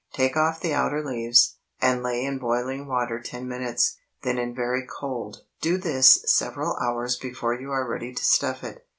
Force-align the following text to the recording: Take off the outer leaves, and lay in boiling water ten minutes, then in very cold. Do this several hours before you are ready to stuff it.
Take 0.13 0.35
off 0.35 0.59
the 0.61 0.73
outer 0.73 1.03
leaves, 1.05 1.57
and 1.79 2.01
lay 2.01 2.25
in 2.25 2.39
boiling 2.39 2.87
water 2.87 3.19
ten 3.19 3.47
minutes, 3.47 3.97
then 4.23 4.39
in 4.39 4.55
very 4.55 4.83
cold. 4.87 5.43
Do 5.61 5.77
this 5.77 6.23
several 6.25 6.75
hours 6.77 7.17
before 7.17 7.53
you 7.53 7.69
are 7.71 7.87
ready 7.87 8.11
to 8.11 8.23
stuff 8.23 8.63
it. 8.63 8.83